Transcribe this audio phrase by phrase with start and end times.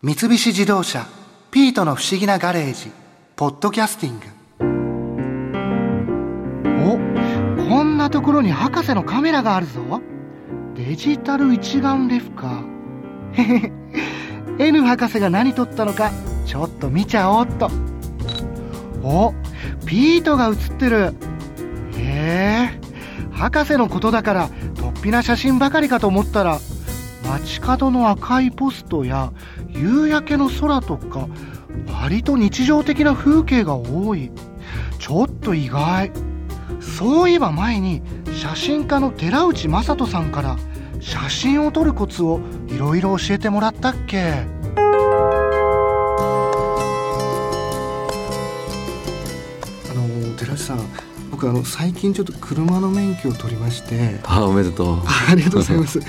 [0.00, 1.08] 三菱自動車
[1.50, 2.92] 「ピートの不思議なガレージ」
[3.34, 4.26] 「ポッドキャスティング」
[7.58, 10.00] おこんなところに博士のカメラがあるぞ。
[10.76, 12.62] デジタル一眼レフか。
[13.32, 13.42] へ
[14.62, 16.12] へ N 博士が何撮ったのか
[16.46, 17.68] ちょっと見ちゃおうっと。
[19.02, 19.34] お
[19.84, 21.16] ピートが写ってる。
[21.96, 22.80] へえ
[23.32, 26.60] 博士のことだから突飛な写真ばかりかと思ったら
[27.28, 29.32] 街角の赤いポストや
[29.68, 31.28] 夕焼けの空とか
[32.02, 34.30] 割と日常的な風景が多い。
[34.98, 36.10] ちょっと意外。
[36.80, 38.02] そういえば前に
[38.32, 40.56] 写真家の寺内正人さんから
[41.00, 44.32] 写真を撮るコツをいろいろ教えてもらったっけ。
[44.32, 44.46] あ
[49.94, 51.07] の寺内さん
[51.38, 54.18] 僕あの最近ちょっと車の免許を取りまして。
[54.24, 55.02] あおめでとう。
[55.30, 56.00] ありがとうございます。
[56.00, 56.06] 例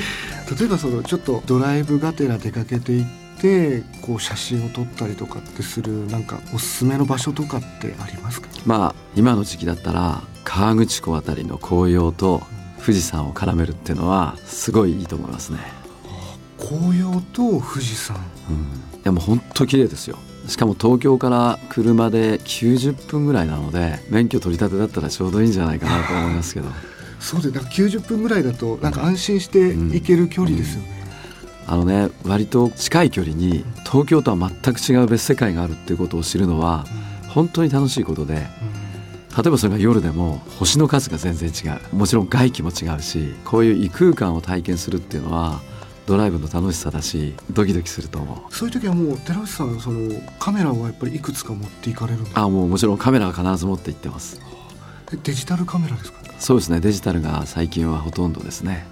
[0.66, 3.06] えばそのちょっとドライブがてら出かけていっ
[3.40, 8.48] てこう写真を撮ったりとかってするなんかおすすめの場所とかってありますか？
[8.66, 12.42] まあ今の時期だったら河口湖あたりの紅葉と
[12.84, 15.60] 富士山を絡めるっていうのはすごいいいと思いますね。
[16.58, 18.18] 紅葉と富士山。
[18.50, 19.02] うん。
[19.04, 20.18] でも本当綺麗ですよ
[20.50, 26.68] しかも東京から車で90分ぐらいなので免許取り立てだったらちょうどいいんじゃないかなと思いますけど。
[27.20, 31.04] そうでなんか90分ぐらいだとなんか安心して行ける距離ですよね、
[31.68, 36.86] あのね割と近い距離に東京とは全く違う別世界があるっていうことを知るのは
[37.28, 38.48] 本当に楽しいことで
[39.38, 41.96] 例えばそれが夜でも星の数が全然違う。
[41.96, 45.62] もちろん外気も違うしこういう異空間を体験するっていうのは
[46.10, 48.54] ドライブの楽しさだしドキドキすると思う。
[48.54, 54.42] そういう時はもう寺内さんそのカメラはやっぱりいくつか持っていかれるあもうもちろんカメラは必ず持って行ってます。
[55.14, 56.20] えデジタルカメラですか？
[56.40, 58.88] そうですねデジタルが最近はほとんどですね。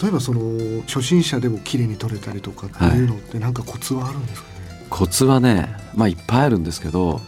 [0.00, 7.20] 例えばその初心者でも綺麗に撮れたりとかっていうのってなんかコツはあるんですかね、コツはねまあいっぱいあるんですけど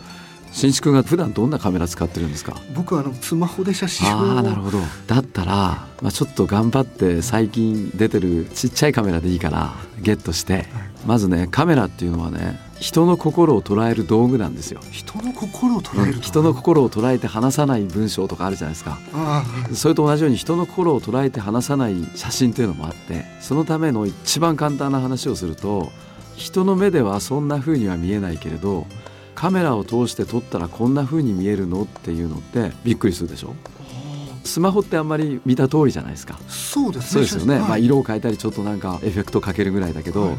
[0.54, 2.56] 新一君が普段どんなカメラ使ってるんですか？
[2.76, 4.78] 僕はあのスマホで写真をああなるほど。
[5.08, 5.52] だったら、
[6.00, 10.66] まあ、ちょっと頑張って最近出てるちっちゃいカメラでいいからゲットして。
[11.06, 14.80] まずねカメラっていうのはね人の心を捉える道具なんですよ。
[14.90, 18.98] 人の心を捉えると人の心を捉えて話さない文章とかあるじゃないですか。
[19.12, 25.90] あそれと同じように人の心を捉えて話さない写真っていうのもあってそのための一番簡単な話をすると
[26.36, 28.86] 人の目ではそんな風には見えないけれど
[29.44, 33.54] カメラを通して撮ったらこんな風に見えるのっていうのってびっくりするでしょ？
[34.42, 36.38] スマホってあんまり見た通りじゃないですか。
[36.40, 37.10] あそうですね。
[37.10, 37.68] そうですよね、はい。
[37.68, 40.36] まあ、色を変えたりちょっとなんかエフェクトかけるぐらいだけど、はい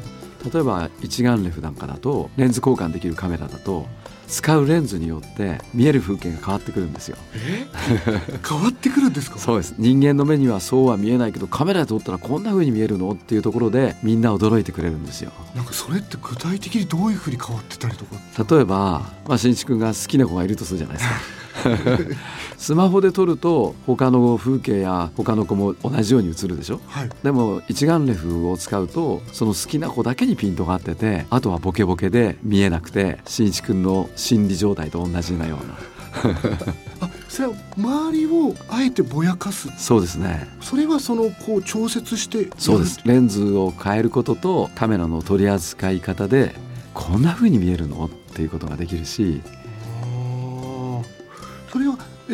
[0.53, 3.85] 例えば一眼レフなんかだとレンズ交換できるカメラだと
[4.28, 7.17] 使うレンズによって見える風景が変わってくるんですよ。
[7.35, 7.67] え？
[8.47, 9.38] 変わってくるんですか？
[9.38, 9.75] そうです。
[9.78, 13.11] 人間の目にはそうは見えないけどカメラで撮ったらこんな風に見えるの？
[13.11, 15.31] っていうところでみんな驚いてくれるんですよ。
[15.56, 18.56] なんかそれって具体的にどういうふうに変わってたりとか？
[18.56, 21.16] 例えば、まあ、新一君が好きな子がいるとするじゃないですか
[22.57, 26.79] スマホで撮ると他の風景や他の子も同じように映るでしょ？
[26.88, 27.09] はい。
[27.23, 35.75] でも一眼レフを使うとその好きな子だけにピントが合っててあとはボケボケで見えなくて新一君の心理状態と同じなような。
[37.01, 39.67] あそれは周りをあえてぼやかす？
[39.77, 40.47] そうですね。
[40.61, 42.99] それはそのこう調節してそうです。
[43.05, 46.55] レンズを変えることとカメラの取り扱い方で
[46.94, 48.05] こんな風に見えるの？
[48.05, 49.41] っていうことができるし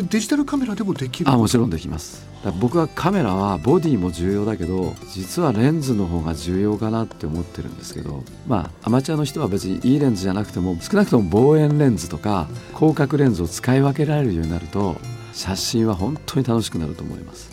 [0.08, 1.30] デジタルカメラでもできる？
[1.30, 2.26] あもちろんできます。
[2.60, 14.96] 僕はカメラはボディも重要だけど実はレンズの方が重要かなって思ってるんですけどまあアマチュアの人は別にいいレンズじゃなくても少なくとも望遠レンズとか広角レンズを使い分けられるようになると
[15.32, 17.52] 写真は本当に楽しくなると思います。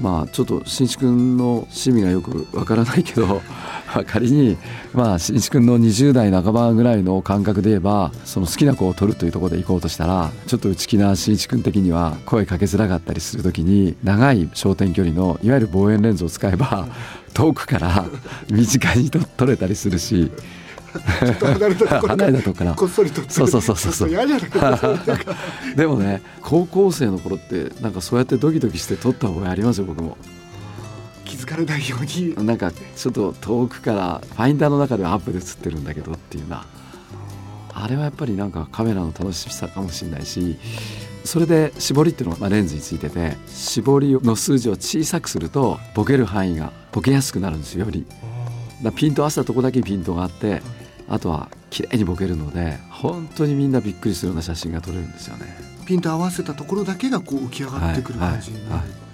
[0.00, 3.42] まあちょっと新一君の趣味がよくわからないけど
[4.06, 4.56] 仮に
[4.92, 16.86] まあ新一君の20代半ばぐらいの感覚で言えばその好きな子を撮るというところで行こうとしたらちょっと内気な新一君的には声かけづらかったりするときに長い焦点距離のいわゆる望遠レンズを使えば
[17.34, 18.06] 遠くから
[18.50, 20.30] 身近にと撮れたりするし
[20.92, 22.74] 離れたとここから。
[22.74, 24.46] こっそりとそうそうそうそうちょっと嫌じゃな
[25.72, 30.16] いでもね高校生の頃ってなんかそうやってドキドキして撮った方がありますよ僕も。
[31.28, 32.34] 気づかれないように。
[32.44, 36.66] なんかちょっと遠くからファインダーの中ではアップで写ってるんだけどっていうな。
[37.74, 40.58] あれはやっぱりなんかカメラの楽しさかもしれないし
[41.24, 48.04] それで絞りっていうのがまあレンズについてて絞りの数字を小さくするとボケる範囲がボケやすくなるんですよより。
[48.82, 50.60] だピント合わせたとこだけピントがあって
[51.08, 55.46] あとは綺麗にボケるので本当にみんなびっくりするような写真が撮れるんですよね。
[55.86, 59.07] ピント合わせたところだけがこう浮き上がってくる感じになる、はいはい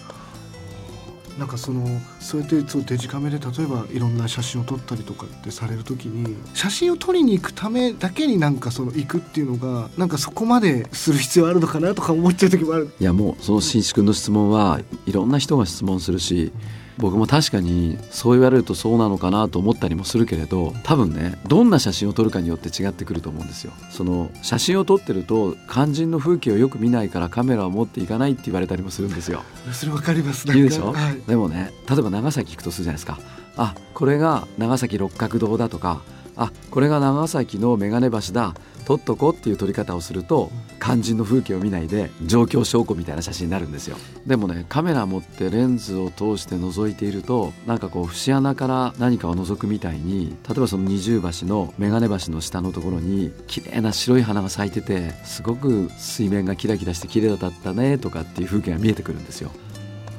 [1.39, 1.85] なんかその
[2.21, 12.93] そうやってそうデジカメで例えばいろんな写真を撮ったりとかってされる時に写真を撮りに行くためだけになんかその行くっていうのがなんかそこまでする必要あるのかなとか思っちゃう時もある。
[13.01, 16.53] いやもうその新一君の質問はいろんな人が質問するし
[16.99, 23.73] 僕も確かにそう言われるとそうなのかなと思ったりもするけれど多分ねどんな写真を撮るかによって違ってくると思うんですよ。
[23.91, 29.43] その写真を撮ってると肝心の風景をよく見ないからカメラを持っていかないって言われたりもするんですよ。
[29.73, 30.47] それわかります。
[30.49, 33.19] いいでしょ、はい、でもね例えば長崎行くとするじゃないですか。
[33.57, 36.03] あこれが長崎六角堂だとか
[36.37, 38.55] あこれが長崎の眼鏡橋だ。
[38.85, 40.51] 撮っとこうっていう撮り方をすると
[40.81, 43.97] 肝心の風景を見ないで状況証拠みたいな写真になるんですよ。
[44.27, 59.51] でもねカメラ持ってレンズを通して覗いているとなんかこう節穴から何かを覗くみたいに例えばその二重橋の眼鏡橋の下のところに綺麗な白い花が咲いててすごく水面がキラキラして綺麗だったねとかっていう風景が見えてくるんですよ。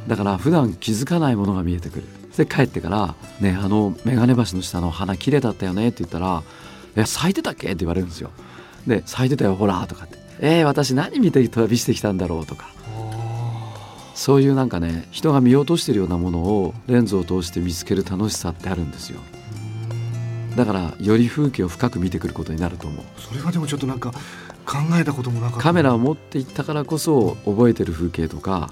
[0.07, 2.24] だから普段気づかないものが見えてくる。
[2.37, 6.43] で帰ってから「ねあの眼鏡橋の下の花綺麗だったよね」って言ったら
[6.95, 8.31] 「え咲いてたっけ?」って言われるんですよ。
[8.87, 12.45] で咲いてたよほらとかってえー、私何見て旅してきたんだろう？
[12.45, 12.67] とか。
[14.13, 19.19] そういうなんかね人が見落としてるようなものをレンズを通して見つける楽しさってあるんですよ。
[20.55, 23.03] だからより風景を深く見てくることになると思う。
[23.19, 24.11] それはでもちょっとなんか
[24.65, 25.63] 考えたこともなかった。
[25.63, 28.69] カメラを持っていったからこそ覚えてる風景とか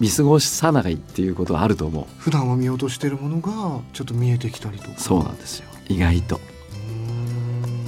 [0.00, 2.04] 見過ごさないっていうことはあると思う。
[2.18, 4.98] 普段は見落としてるものがちょっと見えてきたりとか。
[4.98, 5.66] そうなんですよ。
[5.88, 6.40] 意外と。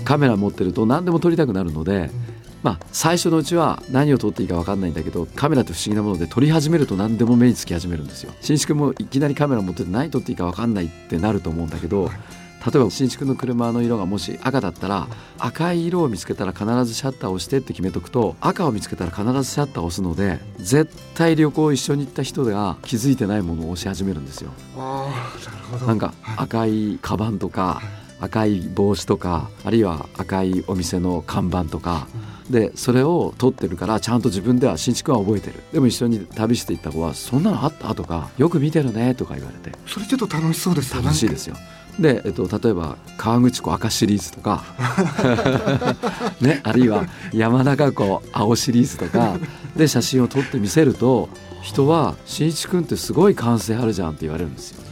[0.04, 2.10] カメラ持ってると何でも撮りたくなるので、
[2.62, 8.32] まあ、最初のうちは何を撮っていいか分かんないんだけどカメラって不思議なもので撮り始めると何でも目につき始めるんですよ。
[8.40, 12.10] 新築もいきなりカメラ持ってて何撮っていいか分かんないってなると思うんだけど、
[12.64, 15.06] 例えば新築の車の色がもし赤だったら
[15.38, 24.50] 赤い色を見つけたら必ずシャッターを押してって決めとくと赤を見つけたら必ずシャッターを押すので絶対旅行一緒に行った人が気づいてないものを押し始めるんですよ。
[24.76, 25.08] あ
[25.44, 25.86] なるほど。
[25.86, 27.80] なんか赤いカバンとか、
[28.20, 32.06] 赤い帽子とかあるいは赤いお店の看板とか、
[32.50, 35.62] でそれを撮ってるからちゃんと自分では新築は覚えてる。
[35.72, 39.76] でも一緒に旅していった子は「そんなのあった?」とか「よく見てるね」とか言われて。
[39.86, 41.02] それちょっと楽しそうですよ。
[41.02, 41.56] 楽しいですよ。
[41.98, 44.62] で、えっと、例えば河口湖赤シリーズとか、
[46.40, 49.36] ね、あるいは山中湖青シリーズとか。
[49.76, 51.28] で写真を撮って見せると
[51.62, 54.82] 人は「新一君ってすごい感性あるじゃん」って言われるんですよ。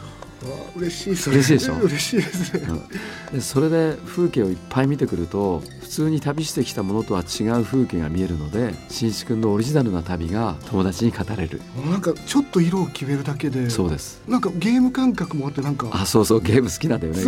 [0.76, 1.74] 嬉しいです嬉しいでしょ？
[1.82, 11.60] 嬉しいですね、うん、でそれで風景をいっぱい見てくると普通に旅してきたものとは違う風景が見えるので新一君のオリジナルな旅が友達に語れる。
[11.90, 14.20] なんかちょっと色を決めるだけでそうです。
[14.28, 17.22] なんかゲーム感覚もあってなんかあそうそうゲーム好きなんだよね。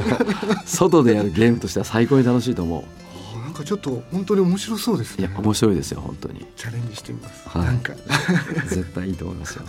[0.66, 3.40] 外でやるゲームとしては最高に楽しいと思う。
[3.42, 5.26] なんかちょっと本当に面白そうですね。
[5.26, 6.46] いや面白いですよ本当に。
[6.56, 7.92] チャレンジしてみます、はい、なんか。
[8.68, 9.64] 絶対いいと思いますよ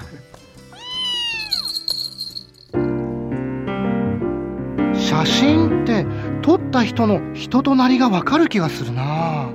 [5.11, 6.05] 写真って
[6.41, 9.51] 撮った人の人となりがわかる気がするな。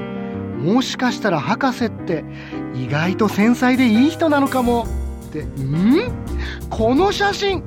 [0.58, 2.26] もしかしたら博士って
[2.74, 4.86] 意外と繊細でいい人なのかも
[5.28, 5.44] って。
[5.44, 6.12] ん？
[6.68, 7.62] この写真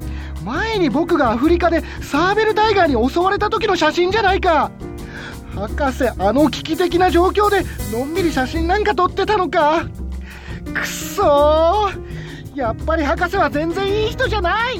[0.46, 4.70] 前に僕がアフリカでサーベルタイガーに襲われた時の写真じゃないか。
[5.56, 9.90] 博士あの危機的な状況でのんびり写真なんか撮ってたのか。
[10.76, 12.56] くそー。
[12.56, 14.80] やっぱり博士は全然いい人じゃない。